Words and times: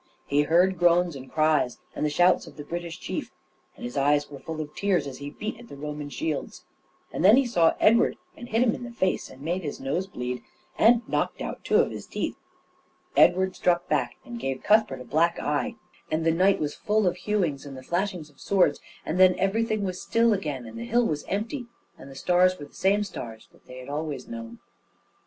He 0.25 0.41
heard 0.41 0.79
groans 0.79 1.15
and 1.15 1.31
cries 1.31 1.77
and 1.95 2.03
the 2.03 2.09
shouts 2.09 2.47
of 2.47 2.57
the 2.57 2.63
British 2.63 2.99
chief, 2.99 3.29
and 3.75 3.85
his 3.85 3.95
eyes 3.97 4.31
were 4.31 4.39
full 4.39 4.59
of 4.59 4.73
tears 4.73 5.05
as 5.05 5.19
he 5.19 5.29
beat 5.29 5.59
at 5.59 5.67
the 5.67 5.75
Roman 5.75 6.09
shields; 6.09 6.65
and 7.11 7.23
then 7.23 7.37
he 7.37 7.45
saw 7.45 7.75
Edward 7.79 8.17
and 8.35 8.49
hit 8.49 8.63
him 8.63 8.73
in 8.73 8.81
the 8.83 8.89
face, 8.89 9.29
and 9.29 9.43
made 9.43 9.61
his 9.61 9.79
nose 9.79 10.07
bleed, 10.07 10.41
and 10.75 11.07
knocked 11.07 11.39
out 11.39 11.63
two 11.63 11.75
of 11.75 11.91
his 11.91 12.07
teeth. 12.07 12.35
Edward 13.15 13.55
struck 13.55 13.87
back, 13.87 14.15
and 14.25 14.39
gave 14.39 14.63
Cuthbert 14.63 15.01
a 15.01 15.05
black 15.05 15.39
eye, 15.39 15.75
and 16.09 16.25
the 16.25 16.31
night 16.31 16.59
was 16.59 16.73
full 16.73 17.05
of 17.05 17.17
hewings 17.17 17.63
and 17.63 17.77
the 17.77 17.83
flashings 17.83 18.31
of 18.31 18.39
swords; 18.39 18.79
and 19.05 19.19
then 19.19 19.37
everything 19.37 19.83
was 19.83 20.01
still 20.01 20.33
again, 20.33 20.65
and 20.65 20.79
the 20.79 20.85
hill 20.85 21.05
was 21.05 21.23
empty, 21.25 21.67
and 21.95 22.09
the 22.09 22.15
stars 22.15 22.57
were 22.57 22.65
the 22.65 22.73
same 22.73 23.03
stars 23.03 23.49
that 23.51 23.67
they 23.67 23.77
had 23.77 23.87
always 23.87 24.27
known. 24.27 24.57